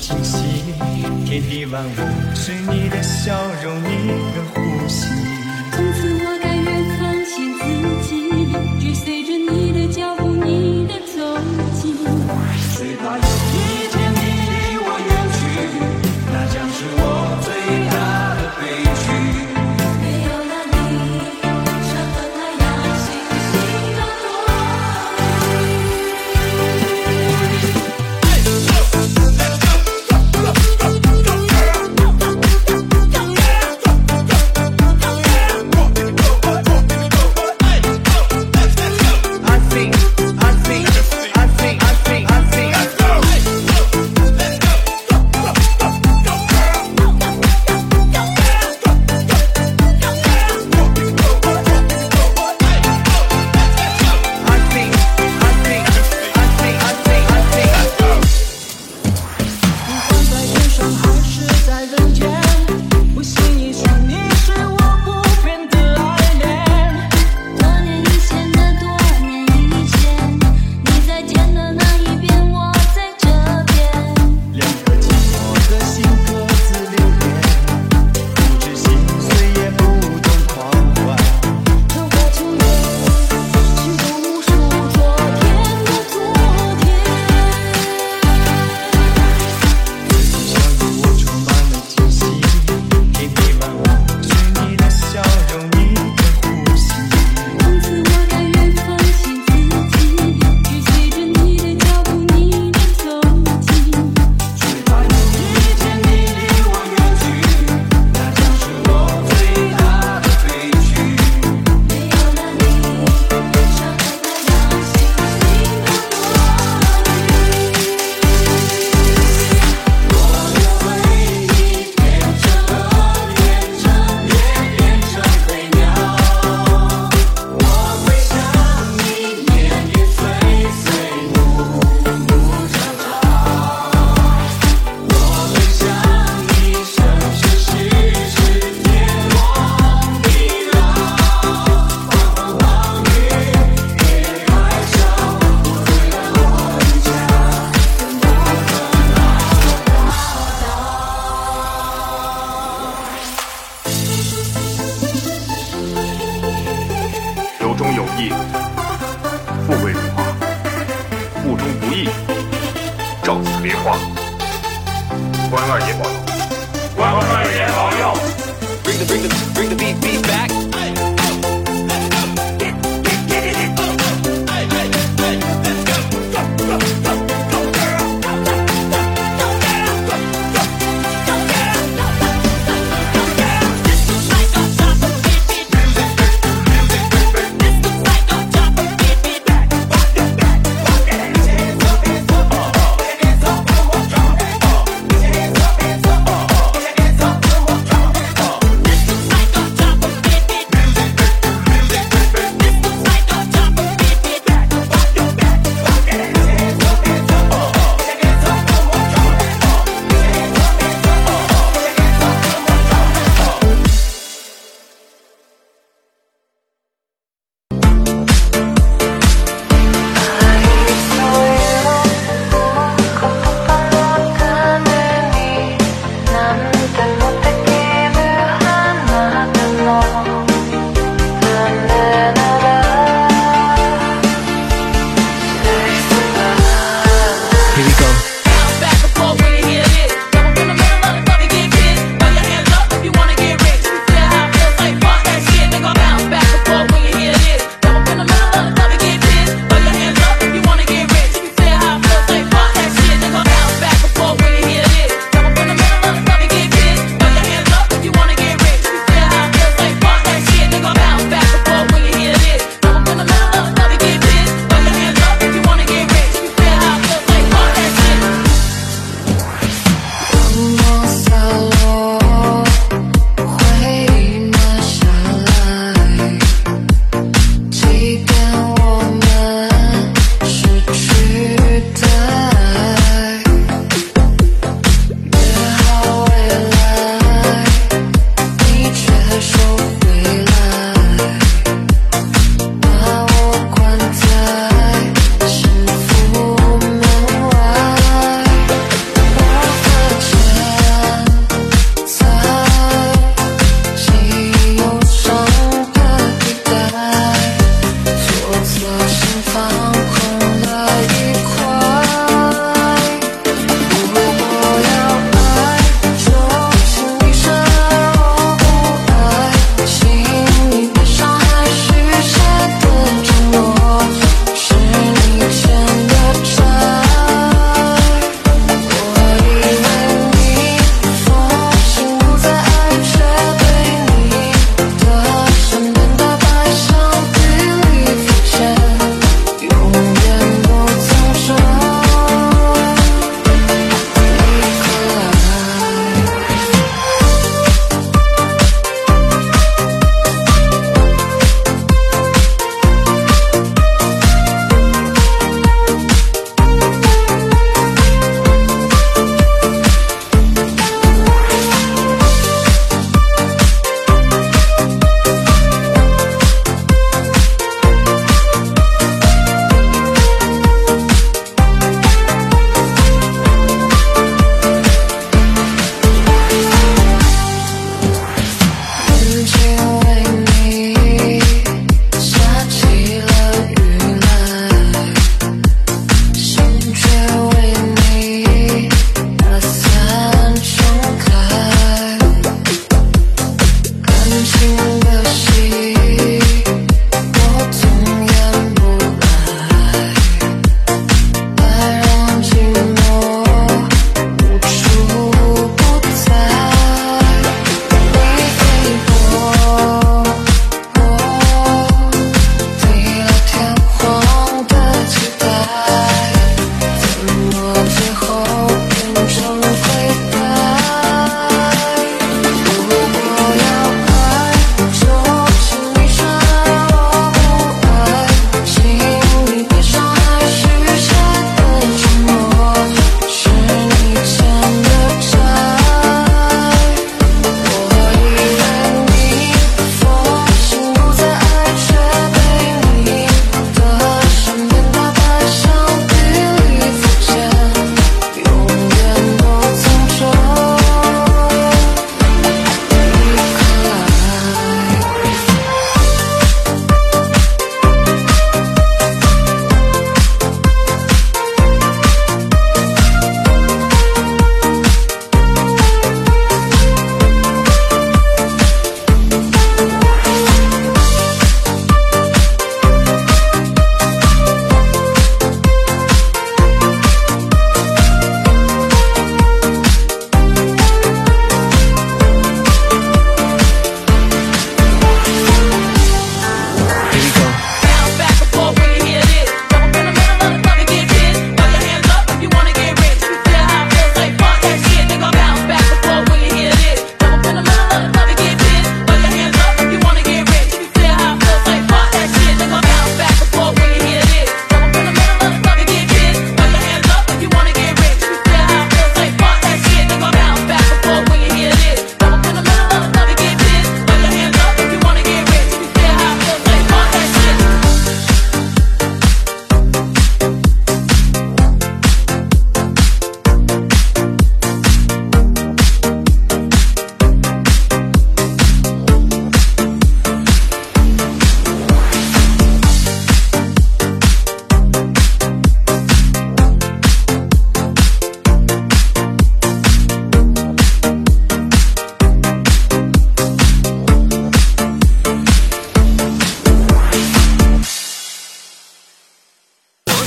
[0.00, 0.36] 惊喜
[1.24, 5.41] 天地万物是你的笑容你的呼吸。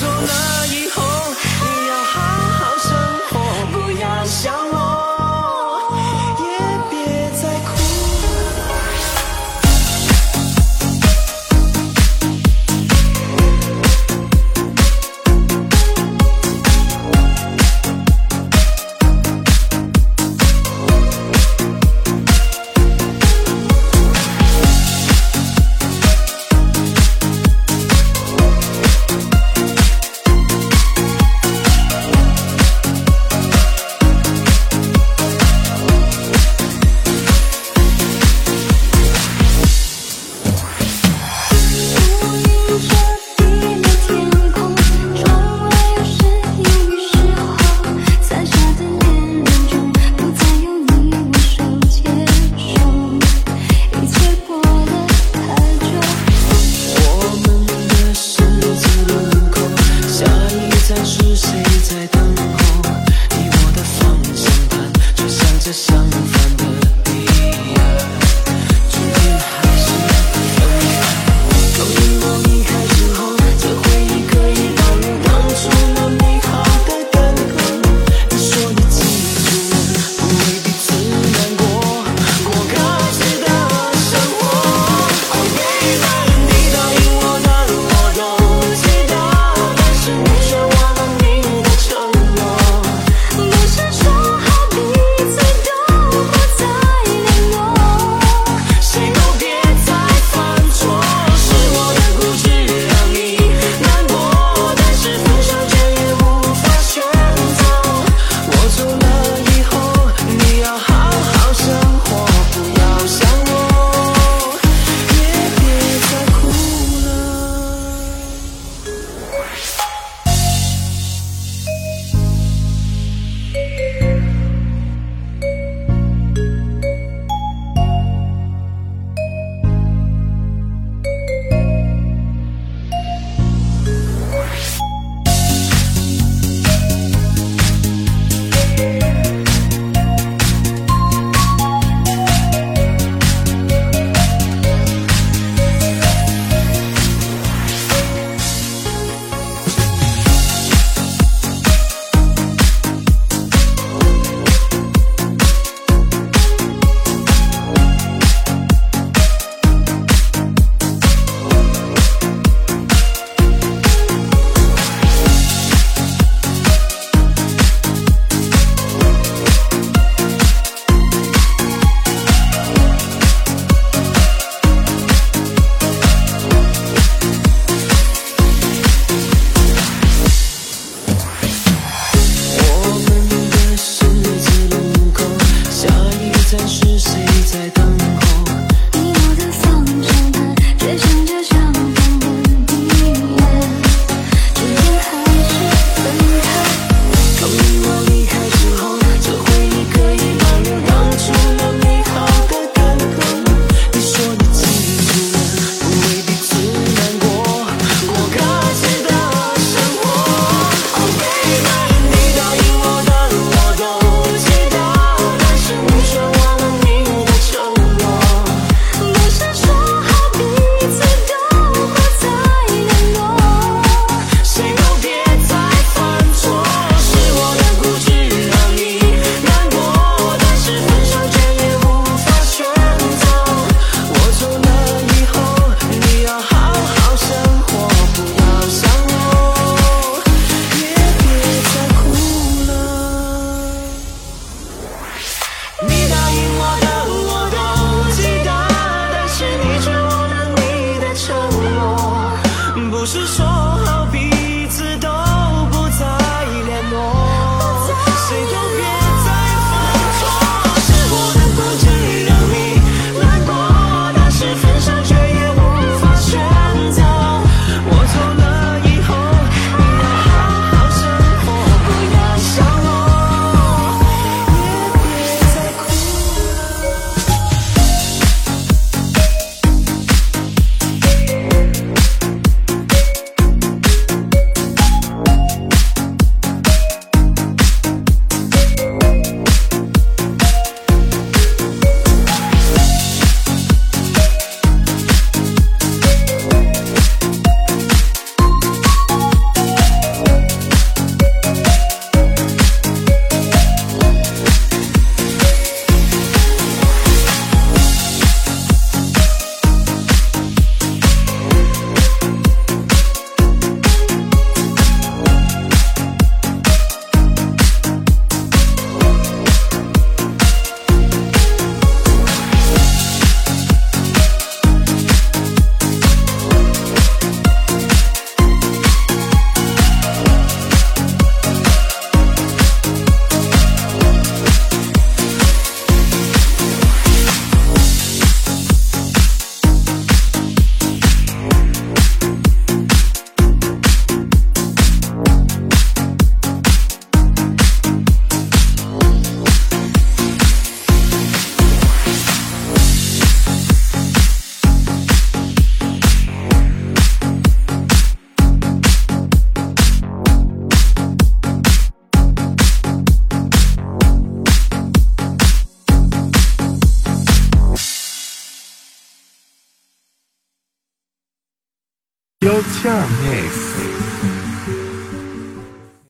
[0.00, 0.39] so now